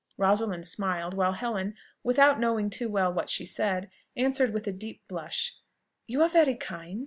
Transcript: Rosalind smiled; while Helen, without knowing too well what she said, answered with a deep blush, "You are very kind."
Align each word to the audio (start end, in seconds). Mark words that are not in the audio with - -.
Rosalind 0.17 0.65
smiled; 0.65 1.13
while 1.13 1.33
Helen, 1.33 1.75
without 2.01 2.39
knowing 2.39 2.71
too 2.71 2.89
well 2.89 3.13
what 3.13 3.29
she 3.29 3.45
said, 3.45 3.91
answered 4.17 4.51
with 4.51 4.65
a 4.65 4.71
deep 4.71 5.07
blush, 5.07 5.57
"You 6.07 6.23
are 6.23 6.27
very 6.27 6.55
kind." 6.55 6.99